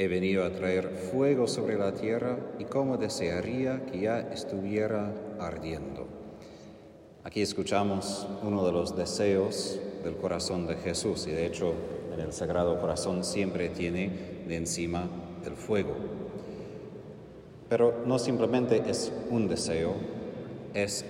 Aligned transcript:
He 0.00 0.06
venido 0.06 0.44
a 0.44 0.52
traer 0.52 0.90
fuego 0.90 1.48
sobre 1.48 1.76
la 1.76 1.92
tierra 1.92 2.38
y 2.60 2.66
cómo 2.66 2.98
desearía 2.98 3.84
que 3.84 3.98
ya 4.02 4.20
estuviera 4.20 5.12
ardiendo. 5.40 6.06
Aquí 7.24 7.42
escuchamos 7.42 8.24
uno 8.44 8.64
de 8.64 8.70
los 8.70 8.96
deseos 8.96 9.80
del 10.04 10.14
corazón 10.14 10.68
de 10.68 10.76
Jesús 10.76 11.26
y 11.26 11.32
de 11.32 11.46
hecho 11.46 11.74
en 12.14 12.20
el 12.20 12.32
Sagrado 12.32 12.80
Corazón 12.80 13.24
siempre 13.24 13.70
tiene 13.70 14.44
de 14.46 14.54
encima 14.54 15.08
el 15.44 15.54
fuego. 15.54 15.96
Pero 17.68 18.04
no 18.06 18.20
simplemente 18.20 18.84
es 18.88 19.12
un 19.30 19.48
deseo, 19.48 19.94
es 20.74 21.04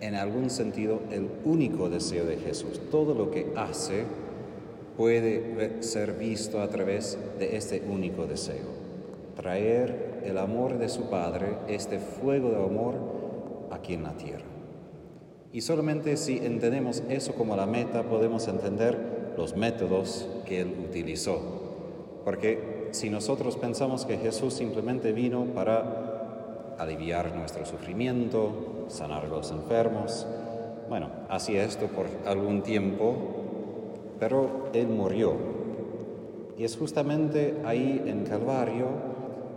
en 0.00 0.16
algún 0.16 0.50
sentido 0.50 0.98
el 1.12 1.30
único 1.44 1.88
deseo 1.88 2.24
de 2.24 2.38
Jesús. 2.38 2.80
Todo 2.90 3.14
lo 3.14 3.30
que 3.30 3.52
hace 3.54 4.04
puede 4.96 5.82
ser 5.82 6.12
visto 6.12 6.60
a 6.60 6.68
través 6.68 7.18
de 7.38 7.56
este 7.56 7.82
único 7.88 8.26
deseo, 8.26 8.66
traer 9.34 10.20
el 10.24 10.38
amor 10.38 10.78
de 10.78 10.88
su 10.88 11.10
Padre, 11.10 11.58
este 11.68 11.98
fuego 11.98 12.50
de 12.50 12.64
amor 12.64 12.94
aquí 13.70 13.94
en 13.94 14.04
la 14.04 14.16
tierra. 14.16 14.44
Y 15.52 15.60
solamente 15.60 16.16
si 16.16 16.38
entendemos 16.38 17.02
eso 17.08 17.34
como 17.34 17.56
la 17.56 17.66
meta 17.66 18.02
podemos 18.02 18.48
entender 18.48 19.34
los 19.36 19.56
métodos 19.56 20.28
que 20.44 20.60
Él 20.60 20.74
utilizó. 20.88 21.40
Porque 22.24 22.88
si 22.90 23.10
nosotros 23.10 23.56
pensamos 23.56 24.04
que 24.04 24.18
Jesús 24.18 24.54
simplemente 24.54 25.12
vino 25.12 25.44
para 25.54 26.74
aliviar 26.78 27.34
nuestro 27.34 27.64
sufrimiento, 27.64 28.86
sanar 28.88 29.24
a 29.24 29.28
los 29.28 29.50
enfermos, 29.50 30.26
bueno, 30.88 31.08
hacía 31.28 31.64
esto 31.64 31.86
por 31.86 32.06
algún 32.26 32.62
tiempo 32.62 33.45
pero 34.18 34.70
Él 34.72 34.88
murió. 34.88 35.34
Y 36.58 36.64
es 36.64 36.76
justamente 36.76 37.54
ahí 37.64 38.02
en 38.06 38.24
Calvario 38.24 38.86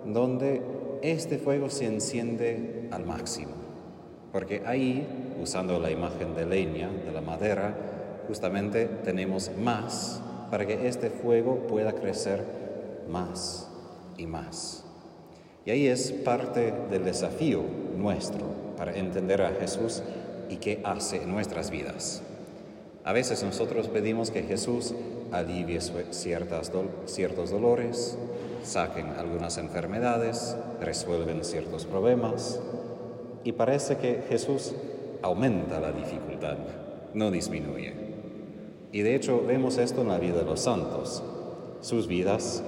donde 0.06 0.62
este 1.02 1.38
fuego 1.38 1.70
se 1.70 1.86
enciende 1.86 2.90
al 2.92 3.06
máximo. 3.06 3.54
Porque 4.32 4.62
ahí, 4.66 5.08
usando 5.42 5.80
la 5.80 5.92
imagen 5.92 6.36
de 6.36 6.46
leña, 6.46 6.90
de 6.90 7.12
la 7.12 7.22
madera, 7.22 7.76
justamente 8.28 8.86
tenemos 9.04 9.52
más 9.58 10.22
para 10.52 10.66
que 10.66 10.88
este 10.88 11.10
fuego 11.10 11.68
pueda 11.68 11.94
crecer 11.94 12.44
más 13.10 13.70
y 14.18 14.26
más. 14.26 14.84
Y 15.66 15.72
ahí 15.72 15.88
es 15.88 16.12
parte 16.12 16.73
del 16.90 17.06
desafío 17.06 17.64
nuestro 17.98 18.46
para 18.78 18.96
entender 18.96 19.42
a 19.42 19.52
Jesús 19.52 20.02
y 20.50 20.58
qué 20.58 20.82
hace 20.84 21.23
en 21.23 21.32
nuestras 21.32 21.70
vidas. 21.70 22.23
A 23.10 23.12
veces 23.12 23.42
nosotros 23.42 23.88
pedimos 23.88 24.30
que 24.30 24.44
Jesús 24.44 24.94
alivie 25.32 25.82
ciertas 26.12 26.72
ciertos 27.08 27.50
dolores, 27.50 28.16
saquen 28.64 29.08
algunas 29.18 29.58
enfermedades, 29.58 30.56
resuelven 30.80 31.44
ciertos 31.44 31.88
problemas 31.88 32.60
y 33.44 33.54
parece 33.54 33.98
que 33.98 34.22
Jesús 34.30 34.76
aumenta 35.24 35.80
la 35.80 35.92
dificultad, 35.92 36.58
no 37.16 37.32
disminuye. 37.32 37.96
Y 38.92 39.02
de 39.02 39.16
hecho 39.16 39.44
vemos 39.44 39.80
esto 39.80 40.02
en 40.02 40.10
la 40.10 40.20
vida 40.20 40.38
de 40.38 40.46
los 40.46 40.60
santos. 40.60 41.23
Sus 41.82 42.08
vidas 42.08 42.62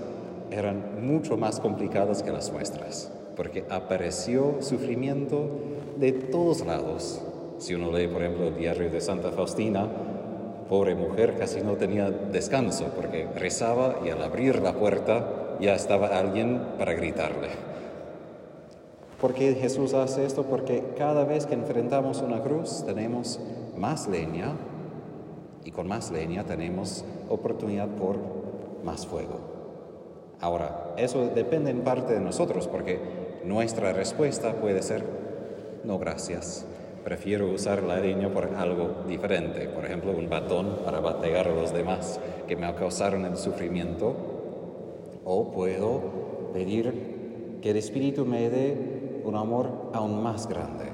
eran 0.50 1.06
mucho 1.06 1.38
más 1.38 1.60
complicadas 1.60 2.24
que 2.24 2.32
las 2.32 2.52
nuestras, 2.52 3.12
porque 3.36 3.64
apareció 3.70 4.56
sufrimiento 4.62 5.60
de 5.98 6.14
todos 6.14 6.66
lados. 6.66 7.22
Si 7.60 7.76
uno 7.76 7.96
lee, 7.96 8.08
por 8.08 8.24
ejemplo, 8.24 8.48
el 8.48 8.58
diario 8.58 8.90
de 8.90 9.02
Santa 9.02 9.30
Faustina, 9.30 9.88
pobre 10.72 10.96
mujer 10.96 11.36
casi 11.38 11.60
no 11.60 11.74
tenía 11.74 12.10
descanso 12.10 12.86
porque 12.96 13.28
rezaba 13.36 13.98
y 14.06 14.10
al 14.10 14.24
abrir 14.24 14.62
la 14.62 14.72
puerta 14.72 15.58
ya 15.60 15.76
estaba 15.76 16.18
alguien 16.18 16.62
para 16.78 16.94
gritarle. 16.94 17.50
¿Por 19.20 19.34
qué 19.34 19.54
Jesús 19.56 19.94
hace 19.94 20.26
esto? 20.26 20.44
Porque 20.44 20.82
cada 20.98 21.26
vez 21.26 21.46
que 21.46 21.56
enfrentamos 21.56 22.22
una 22.22 22.42
cruz 22.42 22.86
tenemos 22.86 23.42
más 23.76 24.08
leña 24.08 24.54
y 25.66 25.72
con 25.72 25.90
más 25.90 26.10
leña 26.10 26.46
tenemos 26.46 27.04
oportunidad 27.28 27.90
por 27.90 28.16
más 28.86 29.06
fuego. 29.06 29.42
Ahora, 30.40 30.94
eso 30.96 31.28
depende 31.36 31.70
en 31.72 31.82
parte 31.82 32.14
de 32.14 32.22
nosotros 32.22 32.70
porque 32.70 32.98
nuestra 33.44 33.92
respuesta 33.92 34.54
puede 34.54 34.82
ser 34.84 35.04
no 35.84 36.00
gracias 36.00 36.66
prefiero 37.04 37.50
usar 37.50 37.84
la 37.84 37.98
leña 37.98 38.30
por 38.30 38.46
algo 38.56 39.04
diferente, 39.08 39.68
por 39.68 39.86
ejemplo, 39.86 40.12
un 40.12 40.30
batón 40.30 40.80
para 40.86 41.00
batear 41.00 41.48
a 41.48 41.56
los 41.56 41.74
demás 41.74 42.20
que 42.48 42.56
me 42.56 42.74
causaron 42.76 43.26
el 43.26 43.38
sufrimiento, 43.38 44.16
o 45.24 45.52
puedo 45.52 46.02
pedir 46.54 47.60
que 47.62 47.72
el 47.72 47.78
Espíritu 47.78 48.26
me 48.26 48.50
dé 48.50 49.22
un 49.24 49.36
amor 49.36 49.92
aún 49.94 50.22
más 50.22 50.48
grande. 50.48 50.86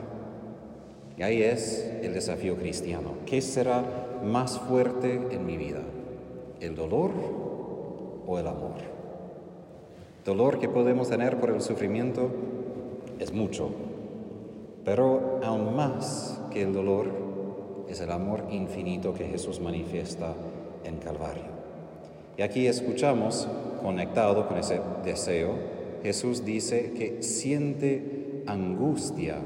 Y 1.18 1.23
ahí 1.23 1.41
es 1.41 1.90
el 2.03 2.13
desafío 2.13 2.56
cristiano. 2.57 3.13
¿Qué 3.25 3.41
será 3.41 3.84
más 4.24 4.59
fuerte 4.59 5.19
en 5.31 5.45
mi 5.45 5.57
vida? 5.57 5.81
¿El 6.59 6.75
dolor 6.75 7.12
o 8.28 8.38
el 8.38 8.47
amor? 8.47 8.75
Dolor 10.24 10.59
que 10.59 10.69
podemos 10.69 11.09
tener 11.09 11.39
por 11.39 11.50
el 11.50 11.62
sufrimiento 11.62 12.29
es 13.19 13.31
mucho, 13.31 13.72
pero 14.87 15.41
aún 15.43 15.75
más 15.75 16.39
que 16.49 16.61
el 16.61 16.71
dolor 16.71 17.11
es 17.89 17.99
el 17.99 18.09
amor 18.09 18.45
infinito 18.51 19.13
que 19.13 19.25
Jesús 19.25 19.59
manifiesta 19.59 20.33
en 20.85 20.95
Calvario. 20.99 21.43
Y 22.37 22.41
aquí 22.41 22.67
escuchamos, 22.67 23.49
conectado 23.83 24.47
con 24.47 24.57
ese 24.57 24.79
deseo, 25.03 25.55
Jesús 26.03 26.45
dice 26.45 26.93
que 26.93 27.21
siente 27.21 28.43
angustia 28.47 29.39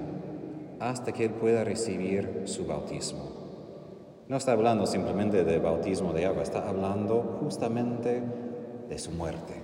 hasta 0.80 1.12
que 1.12 1.26
Él 1.26 1.32
pueda 1.32 1.64
recibir 1.64 2.44
su 2.46 2.68
bautismo. 2.68 3.32
No 4.28 4.38
está 4.38 4.52
hablando 4.52 4.86
simplemente 4.86 5.44
del 5.44 5.60
bautismo 5.60 6.14
de 6.14 6.28
agua, 6.28 6.44
está 6.44 6.70
hablando 6.70 7.40
justamente 7.42 8.22
de 8.88 9.00
su 9.00 9.10
muerte. 9.10 9.56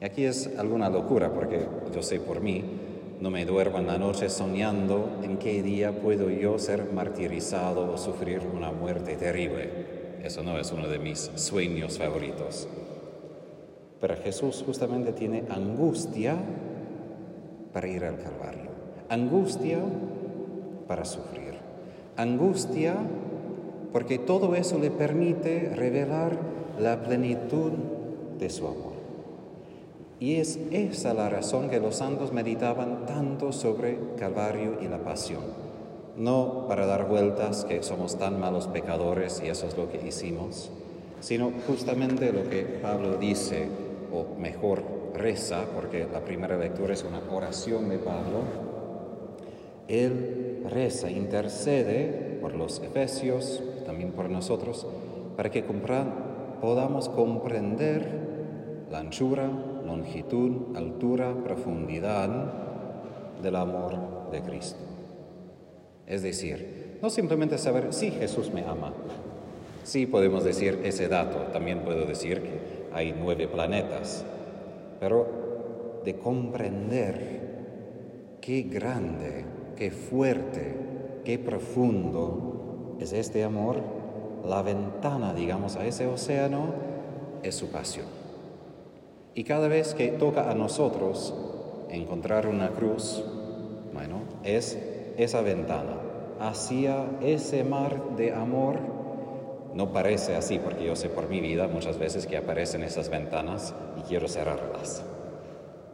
Y 0.00 0.04
aquí 0.04 0.24
es 0.24 0.48
alguna 0.56 0.88
locura, 0.88 1.32
porque 1.32 1.66
yo 1.92 2.02
sé 2.02 2.20
por 2.20 2.40
mí, 2.40 2.62
no 3.22 3.30
me 3.30 3.44
duermo 3.44 3.78
en 3.78 3.86
la 3.86 3.98
noche 3.98 4.28
soñando 4.28 5.20
en 5.22 5.38
qué 5.38 5.62
día 5.62 5.92
puedo 5.92 6.28
yo 6.28 6.58
ser 6.58 6.92
martirizado 6.92 7.92
o 7.92 7.96
sufrir 7.96 8.40
una 8.52 8.72
muerte 8.72 9.14
terrible. 9.14 9.70
Eso 10.24 10.42
no 10.42 10.58
es 10.58 10.72
uno 10.72 10.88
de 10.88 10.98
mis 10.98 11.30
sueños 11.36 11.98
favoritos. 11.98 12.66
Pero 14.00 14.16
Jesús 14.16 14.64
justamente 14.66 15.12
tiene 15.12 15.44
angustia 15.48 16.34
para 17.72 17.86
ir 17.86 18.04
al 18.04 18.18
Calvario, 18.18 18.70
angustia 19.08 19.78
para 20.88 21.04
sufrir, 21.04 21.54
angustia 22.16 22.96
porque 23.92 24.18
todo 24.18 24.56
eso 24.56 24.80
le 24.80 24.90
permite 24.90 25.72
revelar 25.76 26.36
la 26.80 27.04
plenitud 27.04 27.70
de 28.40 28.50
su 28.50 28.66
amor. 28.66 28.91
Y 30.22 30.36
es 30.36 30.56
esa 30.70 31.14
la 31.14 31.28
razón 31.28 31.68
que 31.68 31.80
los 31.80 31.96
santos 31.96 32.32
meditaban 32.32 33.06
tanto 33.06 33.50
sobre 33.50 33.98
Calvario 34.16 34.78
y 34.80 34.86
la 34.86 34.98
pasión. 34.98 35.42
No 36.16 36.66
para 36.68 36.86
dar 36.86 37.08
vueltas 37.08 37.64
que 37.64 37.82
somos 37.82 38.16
tan 38.20 38.38
malos 38.38 38.68
pecadores 38.68 39.42
y 39.44 39.48
eso 39.48 39.66
es 39.66 39.76
lo 39.76 39.90
que 39.90 40.06
hicimos, 40.06 40.70
sino 41.18 41.50
justamente 41.66 42.32
lo 42.32 42.48
que 42.48 42.62
Pablo 42.62 43.16
dice, 43.16 43.66
o 44.12 44.38
mejor 44.38 44.84
reza, 45.12 45.64
porque 45.74 46.06
la 46.12 46.20
primera 46.20 46.56
lectura 46.56 46.94
es 46.94 47.02
una 47.02 47.20
oración 47.36 47.88
de 47.88 47.98
Pablo. 47.98 48.44
Él 49.88 50.64
reza, 50.70 51.10
intercede 51.10 52.38
por 52.40 52.54
los 52.54 52.80
efesios, 52.80 53.60
también 53.84 54.12
por 54.12 54.30
nosotros, 54.30 54.86
para 55.36 55.50
que 55.50 55.64
podamos 56.60 57.08
comprender 57.08 58.21
la 58.92 58.98
anchura, 58.98 59.50
longitud, 59.86 60.76
altura, 60.76 61.34
profundidad 61.42 62.28
del 63.42 63.56
amor 63.56 64.30
de 64.30 64.42
Cristo. 64.42 64.80
Es 66.06 66.22
decir, 66.22 66.98
no 67.00 67.08
simplemente 67.08 67.56
saber 67.56 67.94
si 67.94 68.10
Jesús 68.10 68.52
me 68.52 68.60
ama. 68.60 68.92
Sí 69.82 70.04
podemos 70.04 70.44
decir 70.44 70.80
ese 70.84 71.08
dato, 71.08 71.38
también 71.54 71.80
puedo 71.80 72.04
decir 72.04 72.42
que 72.42 72.60
hay 72.92 73.14
nueve 73.18 73.48
planetas, 73.48 74.26
pero 75.00 76.02
de 76.04 76.18
comprender 76.18 77.40
qué 78.42 78.64
grande, 78.64 79.46
qué 79.74 79.90
fuerte, 79.90 80.76
qué 81.24 81.38
profundo 81.38 82.98
es 83.00 83.14
este 83.14 83.42
amor, 83.42 83.80
la 84.46 84.60
ventana, 84.60 85.32
digamos, 85.32 85.76
a 85.76 85.86
ese 85.86 86.06
océano 86.06 86.74
es 87.42 87.54
su 87.54 87.70
pasión. 87.70 88.21
Y 89.34 89.44
cada 89.44 89.68
vez 89.68 89.94
que 89.94 90.08
toca 90.08 90.50
a 90.50 90.54
nosotros 90.54 91.34
encontrar 91.88 92.46
una 92.46 92.70
cruz, 92.70 93.24
bueno, 93.92 94.22
es 94.44 94.78
esa 95.16 95.40
ventana 95.40 95.96
hacia 96.40 97.06
ese 97.22 97.64
mar 97.64 98.16
de 98.16 98.32
amor 98.32 98.78
No 99.74 99.92
parece 99.92 100.36
así 100.36 100.58
porque 100.58 100.84
yo 100.84 100.96
sé 100.96 101.08
por 101.08 101.30
mi 101.30 101.40
vida 101.40 101.66
muchas 101.66 101.98
veces 101.98 102.26
que 102.26 102.36
aparecen 102.36 102.82
esas 102.82 103.08
ventanas 103.08 103.74
y 103.98 104.02
quiero 104.02 104.28
cerrarlas. 104.28 105.02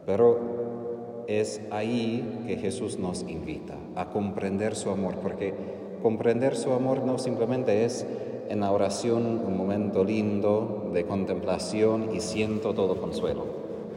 Pero 0.05 1.25
es 1.29 1.61
ahí 1.71 2.43
que 2.47 2.57
Jesús 2.57 2.99
nos 2.99 3.23
invita 3.23 3.75
a 3.95 4.11
comprender 4.11 4.75
su 4.75 4.91
amor, 4.91 5.17
porque 5.23 5.55
comprender 6.03 6.57
su 6.57 6.73
amor 6.73 7.05
no 7.05 7.19
simplemente 7.19 7.85
es 7.85 8.05
en 8.49 8.61
la 8.61 8.73
oración 8.73 9.27
un 9.27 9.57
momento 9.57 10.05
lindo 10.05 10.91
de 10.93 11.05
contemplación 11.07 12.15
y 12.15 12.21
siento 12.21 12.75
todo 12.75 13.01
consuelo. 13.01 13.45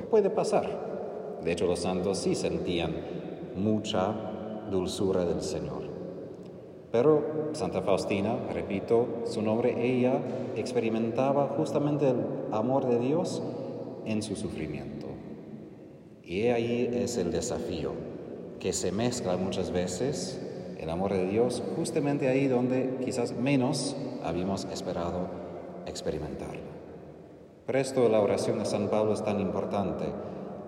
Puede 0.10 0.30
pasar. 0.30 1.40
De 1.44 1.52
hecho, 1.52 1.66
los 1.66 1.80
santos 1.80 2.18
sí 2.18 2.36
sentían 2.36 2.94
mucha 3.56 4.14
dulzura 4.70 5.26
del 5.26 5.42
Señor. 5.42 5.84
Pero 6.92 7.50
Santa 7.54 7.82
Faustina, 7.82 8.36
repito 8.54 9.22
su 9.26 9.42
nombre, 9.42 9.76
ella 9.80 10.20
experimentaba 10.56 11.54
justamente 11.56 12.10
el 12.10 12.18
amor 12.52 12.86
de 12.88 13.00
Dios 13.00 13.42
en 14.06 14.22
su 14.22 14.36
sufrimiento. 14.36 15.08
Y 16.24 16.48
ahí 16.48 16.90
es 16.94 17.18
el 17.18 17.32
desafío, 17.32 17.92
que 18.60 18.74
se 18.74 18.92
mezcla 18.92 19.38
muchas 19.38 19.72
veces 19.72 20.51
el 20.82 20.90
amor 20.90 21.14
de 21.14 21.28
Dios 21.28 21.62
justamente 21.76 22.28
ahí 22.28 22.48
donde 22.48 22.98
quizás 23.06 23.34
menos 23.34 23.96
habíamos 24.24 24.66
esperado 24.66 25.28
experimentarlo. 25.86 26.72
Por 27.66 27.76
esto 27.76 28.10
la 28.10 28.20
oración 28.20 28.60
de 28.60 28.66
San 28.66 28.90
Pablo 28.90 29.14
es 29.14 29.24
tan 29.24 29.40
importante 29.40 30.06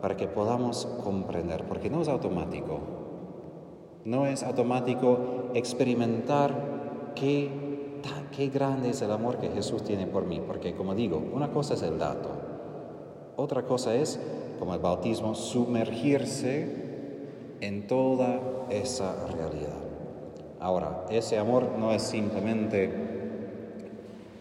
para 0.01 0.15
que 0.15 0.27
podamos 0.27 0.85
comprender, 1.03 1.63
porque 1.65 1.89
no 1.89 2.01
es 2.01 2.07
automático. 2.07 2.79
No 4.05 4.27
es 4.27 4.43
automático 4.43 5.49
experimentar 5.53 7.13
qué, 7.15 7.49
qué 8.35 8.49
grande 8.49 8.89
es 8.89 9.01
el 9.01 9.11
amor 9.11 9.37
que 9.37 9.49
Jesús 9.49 9.83
tiene 9.83 10.05
por 10.07 10.25
mí, 10.25 10.41
porque 10.45 10.75
como 10.75 10.93
digo, 10.93 11.23
una 11.33 11.51
cosa 11.51 11.73
es 11.73 11.81
el 11.81 11.97
dato, 11.97 12.29
otra 13.35 13.63
cosa 13.63 13.95
es, 13.95 14.19
como 14.59 14.73
el 14.73 14.79
bautismo, 14.79 15.33
sumergirse 15.33 16.83
en 17.61 17.87
toda 17.87 18.67
esa 18.69 19.25
realidad. 19.27 19.92
Ahora, 20.63 21.03
ese 21.09 21.37
amor 21.37 21.71
no 21.77 21.91
es 21.91 22.03
simplemente 22.03 22.89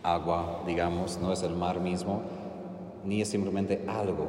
agua, 0.05 0.63
digamos, 0.65 1.19
no 1.21 1.33
es 1.33 1.43
el 1.43 1.57
mar 1.57 1.81
mismo, 1.81 2.21
ni 3.05 3.21
es 3.23 3.29
simplemente 3.29 3.81
algo. 3.89 4.29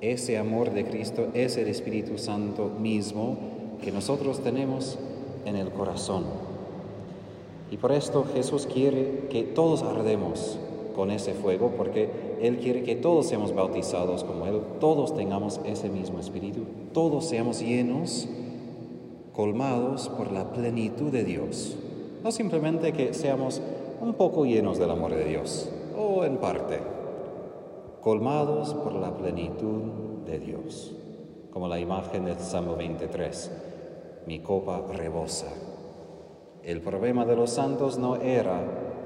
Ese 0.00 0.38
amor 0.38 0.70
de 0.70 0.84
Cristo 0.84 1.30
es 1.34 1.56
el 1.56 1.66
Espíritu 1.66 2.16
Santo 2.16 2.70
mismo 2.78 3.36
que 3.82 3.90
nosotros 3.90 4.38
tenemos 4.38 4.96
en 5.44 5.56
el 5.56 5.72
corazón. 5.72 6.26
Y 7.72 7.76
por 7.76 7.90
esto 7.90 8.24
Jesús 8.32 8.68
quiere 8.72 9.26
que 9.28 9.42
todos 9.42 9.82
ardemos 9.82 10.60
con 10.94 11.10
ese 11.10 11.34
fuego, 11.34 11.72
porque 11.76 12.08
Él 12.40 12.58
quiere 12.58 12.84
que 12.84 12.94
todos 12.94 13.26
seamos 13.26 13.52
bautizados 13.52 14.22
como 14.22 14.46
Él, 14.46 14.60
todos 14.78 15.16
tengamos 15.16 15.60
ese 15.64 15.88
mismo 15.88 16.20
espíritu, 16.20 16.60
todos 16.92 17.24
seamos 17.24 17.58
llenos 17.62 18.28
colmados 19.34 20.08
por 20.08 20.30
la 20.30 20.52
plenitud 20.52 21.10
de 21.10 21.24
Dios. 21.24 21.76
No 22.22 22.30
simplemente 22.30 22.92
que 22.92 23.12
seamos 23.14 23.60
un 24.00 24.14
poco 24.14 24.44
llenos 24.44 24.78
del 24.78 24.90
amor 24.90 25.12
de 25.12 25.24
Dios, 25.24 25.68
o 25.98 26.24
en 26.24 26.36
parte, 26.36 26.78
colmados 28.00 28.74
por 28.74 28.94
la 28.94 29.16
plenitud 29.16 29.82
de 30.24 30.38
Dios, 30.38 30.94
como 31.52 31.68
la 31.68 31.80
imagen 31.80 32.24
del 32.24 32.38
Salmo 32.38 32.76
23, 32.76 33.50
mi 34.26 34.38
copa 34.38 34.82
rebosa. 34.92 35.48
El 36.62 36.80
problema 36.80 37.26
de 37.26 37.36
los 37.36 37.50
santos 37.50 37.98
no 37.98 38.16
era 38.16 38.60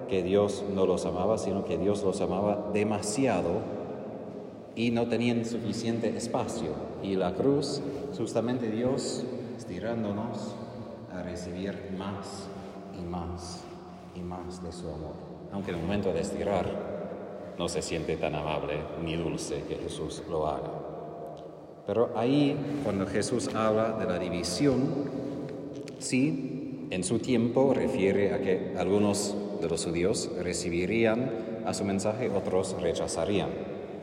que 0.09 0.23
Dios 0.23 0.63
no 0.75 0.87
los 0.87 1.07
amaba, 1.07 1.39
sino 1.39 1.65
que 1.65 1.79
Dios 1.79 2.03
los 2.03 2.21
amaba 2.21 2.71
demasiado 2.73 3.79
y 4.77 4.91
no 4.91 5.09
tenían 5.09 5.45
suficiente 5.45 6.17
espacio. 6.17 6.71
Y 7.03 7.17
la 7.17 7.35
cruz, 7.35 7.83
justamente 8.17 8.71
Dios 8.71 9.25
estirándonos 9.59 10.55
a 11.13 11.21
recibir 11.23 11.91
más 11.99 12.47
y 12.97 13.03
más 13.03 13.65
y 14.15 14.21
más 14.21 14.63
de 14.63 14.71
su 14.71 14.89
amor. 14.89 15.15
Aunque 15.53 15.73
en 15.73 15.79
el 15.79 15.83
momento 15.83 16.13
de 16.13 16.21
estirar 16.21 16.67
no 17.59 17.69
se 17.69 17.83
siente 17.83 18.17
tan 18.17 18.37
amable 18.37 18.77
ni 19.03 19.17
dulce 19.17 19.65
que 19.69 19.75
Jesús 19.75 20.23
lo 20.31 20.47
haga. 20.47 20.71
Pero 21.87 22.13
ahí, 22.17 22.57
cuando 22.85 23.07
Jesús 23.07 23.49
habla 23.53 23.93
de 23.99 24.05
la 24.05 24.19
división, 24.19 25.11
sí, 25.99 26.87
en 26.91 27.03
su 27.03 27.19
tiempo 27.19 27.75
refiere 27.75 28.33
a 28.35 28.41
que 28.41 28.77
algunos 28.79 29.35
de 29.61 29.69
los 29.69 29.85
judíos 29.85 30.31
recibirían 30.41 31.63
a 31.67 31.75
su 31.75 31.85
mensaje, 31.85 32.31
otros 32.31 32.81
rechazarían 32.81 33.49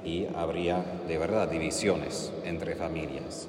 y 0.03 0.27
habría 0.35 0.83
de 1.07 1.17
verdad 1.17 1.49
divisiones 1.49 2.33
entre 2.43 2.75
familias. 2.75 3.47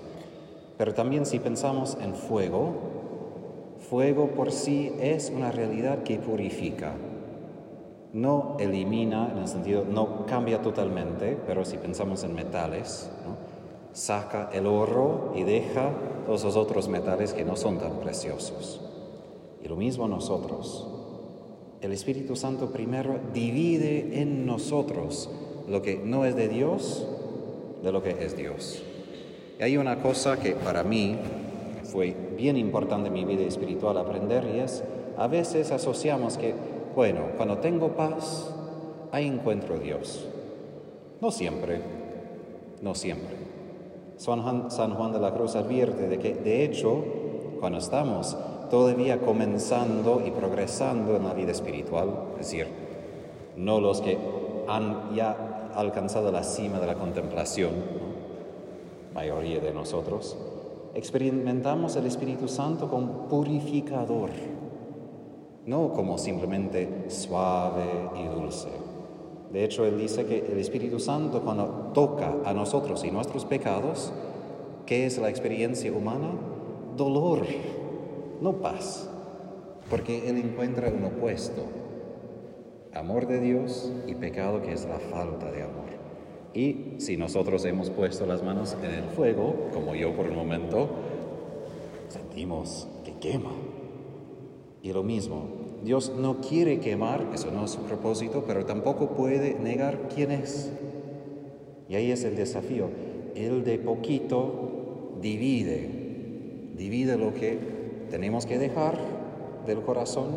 Pero 0.77 0.95
también 0.95 1.27
si 1.27 1.39
pensamos 1.39 1.97
en 2.01 2.15
fuego, 2.15 2.73
fuego 3.89 4.29
por 4.29 4.53
sí 4.53 4.93
es 5.01 5.31
una 5.35 5.51
realidad 5.51 6.03
que 6.03 6.19
purifica. 6.19 6.95
No 8.13 8.57
elimina, 8.59 9.31
en 9.33 9.39
el 9.39 9.49
sentido, 9.49 9.85
no 9.85 10.27
cambia 10.27 10.63
totalmente, 10.63 11.39
pero 11.47 11.65
si 11.65 11.77
pensamos 11.77 12.25
en 12.25 12.35
metales, 12.35 13.11
saca 13.93 14.51
el 14.53 14.67
oro 14.67 15.33
y 15.35 15.43
deja 15.43 15.91
todos 16.27 16.45
los 16.45 16.57
otros 16.57 16.89
metales 16.89 17.33
que 17.33 17.45
no 17.45 17.57
son 17.57 17.79
tan 17.79 18.01
preciosos. 18.01 18.81
Y 19.63 19.69
lo 19.69 19.77
mismo 19.77 20.09
nosotros. 20.09 20.89
El 21.81 21.93
Espíritu 21.93 22.37
Santo 22.37 22.71
primero 22.71 23.19
divide 23.33 24.21
en 24.21 24.47
nosotros 24.47 25.31
lo 25.69 25.83
que 25.83 25.97
no 25.97 26.25
es 26.25 26.37
de 26.37 26.49
Dios 26.49 27.07
de 27.83 27.93
lo 27.93 28.03
que 28.03 28.11
es 28.11 28.37
Dios. 28.37 28.83
Hay 29.59 29.79
una 29.79 30.03
cosa 30.03 30.39
que 30.39 30.53
para 30.53 30.83
mí 30.83 31.17
fue 31.85 32.15
bien 32.37 32.59
importante 32.59 33.09
en 33.09 33.15
mi 33.15 33.25
vida 33.25 33.43
espiritual 33.43 33.97
aprender 33.97 34.45
y 34.55 34.61
es, 34.61 34.85
a 35.17 35.29
veces 35.29 35.71
asociamos 35.71 36.37
que, 36.37 36.55
bueno, 36.95 37.21
cuando 37.39 37.59
tengo 37.59 37.97
paz, 37.97 38.55
ahí 39.13 39.27
encuentro 39.27 39.77
a 39.77 39.79
Dios. 39.79 40.27
No 41.23 41.31
siempre, 41.31 41.81
no 42.83 42.95
siempre. 42.95 43.35
San 44.19 44.43
Juan, 44.95 45.13
de 45.13 45.21
la 45.21 45.33
Cruz 45.33 45.57
advierte 45.57 46.07
de 46.09 46.19
que, 46.19 46.35
de 46.35 46.63
hecho, 46.63 47.03
cuando 47.59 47.79
estamos 47.79 48.37
todavía 48.71 49.21
comenzando 49.21 50.23
y 50.27 50.33
progresando 50.33 51.17
en 51.17 51.25
la 51.25 51.33
vida 51.33 51.53
espiritual, 51.53 52.11
es 52.33 52.51
decir, 52.51 52.67
no 53.57 53.81
los 53.81 54.03
que 54.03 54.19
han 54.69 55.15
ya 55.15 55.71
alcanzado 55.75 56.31
la 56.31 56.43
cima 56.43 56.79
de 56.79 56.87
la 56.87 56.95
contemplación, 56.95 58.06
mayoría 59.17 59.61
de 59.61 59.73
nosotros, 59.73 60.37
experimentamos 60.95 61.97
el 61.97 62.05
Espíritu 62.05 62.49
Santo 62.49 62.91
como 62.91 63.29
purificador, 63.29 64.29
no 65.65 65.95
como 65.95 66.19
simplemente 66.19 67.07
suave 67.09 68.11
y 68.15 68.27
dulce. 68.27 68.69
De 69.51 69.65
hecho, 69.65 69.87
Él 69.87 69.99
dice 69.99 70.27
que 70.27 70.41
el 70.53 70.59
Espíritu 70.59 71.01
Santo 71.01 71.41
cuando 71.41 71.93
toca 71.95 72.35
a 72.45 72.53
nosotros 72.53 73.05
y 73.05 73.11
nuestros 73.11 73.47
pecados, 73.47 74.13
¿qué 74.85 75.07
es 75.07 75.17
la 75.17 75.31
experiencia 75.31 75.91
humana? 75.91 76.33
Dolor, 76.95 77.47
no 78.43 78.53
paz, 78.57 79.09
porque 79.89 80.29
Él 80.29 80.37
encuentra 80.37 80.91
un 80.91 81.05
opuesto, 81.05 81.63
amor 82.93 83.27
de 83.27 83.41
Dios 83.41 83.91
y 84.07 84.15
pecado 84.15 84.61
que 84.61 84.75
es 84.75 84.85
la 84.85 84.99
falta 84.99 85.51
de 85.51 85.63
amor. 85.63 85.86
Y 86.57 86.95
si 86.97 87.19
nosotros 87.19 87.67
hemos 87.67 87.91
puesto 87.91 88.25
las 88.25 88.43
manos 88.43 88.75
en 88.83 88.91
el 88.91 89.05
fuego, 89.11 89.69
como 89.75 89.95
yo 89.95 90.17
por 90.17 90.25
el 90.25 90.33
momento, 90.33 90.89
sentimos 92.09 92.89
que 93.05 93.13
quema. 93.19 93.53
Y 94.81 94.91
lo 94.95 95.03
mismo, 95.03 95.49
Dios 95.85 96.15
no 96.17 96.41
quiere 96.41 96.81
quemar, 96.81 97.27
eso 97.35 97.51
no 97.51 97.67
es 97.67 97.73
su 97.73 97.81
propósito, 97.81 98.45
pero 98.47 98.65
tampoco 98.65 99.11
puede 99.11 99.53
negar 99.59 100.09
quién 100.15 100.31
es. 100.31 100.73
Y 101.91 101.95
ahí 101.95 102.11
es 102.11 102.25
el 102.25 102.37
desafío. 102.37 102.89
Él 103.35 103.63
de 103.63 103.79
poquito 103.79 105.19
divide, 105.21 106.71
divide 106.75 107.19
lo 107.19 107.35
que 107.35 107.59
tenemos 108.09 108.47
que 108.47 108.59
dejar 108.59 108.97
del 109.67 109.83
corazón 109.83 110.29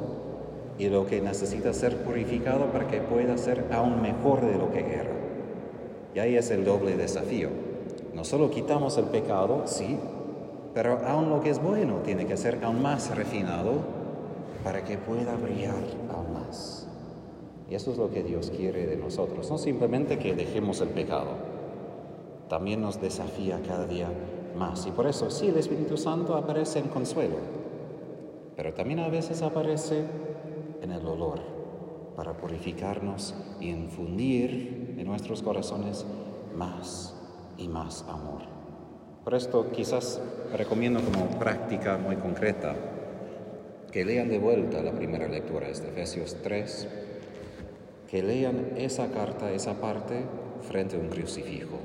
y 0.77 0.89
lo 0.89 1.05
que 1.05 1.21
necesita 1.21 1.71
ser 1.71 2.03
purificado 2.03 2.73
para 2.73 2.89
que 2.89 2.99
pueda 2.99 3.37
ser 3.37 3.67
aún 3.71 4.01
mejor 4.01 4.45
de 4.45 4.57
lo 4.57 4.69
que 4.73 4.79
era. 4.81 5.18
Y 6.15 6.19
ahí 6.19 6.35
es 6.35 6.49
el 6.51 6.65
doble 6.65 6.95
desafío. 6.95 7.49
No 8.13 8.23
solo 8.23 8.49
quitamos 8.49 8.97
el 8.97 9.05
pecado, 9.05 9.63
sí, 9.65 9.97
pero 10.73 10.99
aún 11.05 11.29
lo 11.29 11.41
que 11.41 11.49
es 11.49 11.61
bueno 11.61 11.97
tiene 12.03 12.25
que 12.25 12.37
ser 12.37 12.59
aún 12.63 12.81
más 12.81 13.15
refinado 13.15 13.73
para 14.63 14.83
que 14.83 14.97
pueda 14.97 15.35
brillar 15.35 15.75
aún 16.13 16.33
más. 16.33 16.87
Y 17.69 17.75
eso 17.75 17.91
es 17.91 17.97
lo 17.97 18.09
que 18.09 18.23
Dios 18.23 18.51
quiere 18.55 18.87
de 18.87 18.97
nosotros, 18.97 19.49
no 19.49 19.57
simplemente 19.57 20.17
que 20.17 20.33
dejemos 20.33 20.81
el 20.81 20.89
pecado, 20.89 21.33
también 22.49 22.81
nos 22.81 22.99
desafía 22.99 23.61
cada 23.65 23.85
día 23.85 24.09
más. 24.57 24.87
Y 24.87 24.91
por 24.91 25.05
eso 25.05 25.29
sí, 25.29 25.49
el 25.49 25.57
Espíritu 25.57 25.95
Santo 25.95 26.35
aparece 26.35 26.79
en 26.79 26.87
consuelo, 26.87 27.35
pero 28.55 28.73
también 28.73 28.99
a 28.99 29.07
veces 29.07 29.43
aparece 29.43 30.03
en 30.81 30.91
el 30.91 31.03
dolor 31.03 31.58
para 32.19 32.33
purificarnos 32.33 33.33
y 33.61 33.69
infundir 33.69 34.95
en 34.97 35.07
nuestros 35.07 35.41
corazones 35.41 36.05
más 36.53 37.15
y 37.57 37.69
más 37.69 38.03
amor. 38.09 38.41
Por 39.23 39.35
esto 39.35 39.71
quizás 39.71 40.21
recomiendo 40.53 40.99
como 40.99 41.39
práctica 41.39 41.97
muy 41.97 42.17
concreta 42.17 42.75
que 43.89 44.03
lean 44.03 44.27
de 44.27 44.37
vuelta 44.37 44.83
la 44.83 44.91
primera 44.91 45.29
lectura 45.29 45.67
de 45.67 45.71
Efesios 45.71 46.35
3, 46.43 46.89
que 48.11 48.21
lean 48.21 48.73
esa 48.75 49.09
carta, 49.11 49.53
esa 49.53 49.79
parte 49.79 50.25
frente 50.67 50.97
a 50.97 50.99
un 50.99 51.07
crucifijo, 51.07 51.79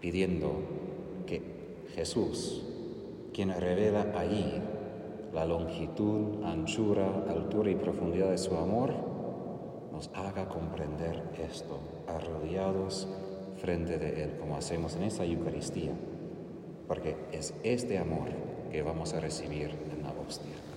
pidiendo 0.00 0.52
que 1.26 1.42
Jesús, 1.96 2.62
quien 3.34 3.50
revela 3.60 4.06
allí 4.16 4.62
la 5.32 5.44
longitud, 5.44 6.42
anchura, 6.44 7.06
altura 7.28 7.70
y 7.70 7.76
profundidad 7.76 8.30
de 8.30 8.38
su 8.38 8.56
amor, 8.56 8.92
nos 9.92 10.10
haga 10.14 10.48
comprender 10.48 11.22
esto, 11.38 11.78
arrodillados 12.08 13.08
frente 13.56 13.98
de 13.98 14.24
Él, 14.24 14.36
como 14.38 14.56
hacemos 14.56 14.96
en 14.96 15.04
esta 15.04 15.24
Eucaristía, 15.24 15.92
porque 16.88 17.16
es 17.32 17.54
este 17.62 17.98
amor 17.98 18.28
que 18.70 18.82
vamos 18.82 19.14
a 19.14 19.20
recibir 19.20 19.70
en 19.92 20.02
la 20.02 20.12
hostia. 20.26 20.69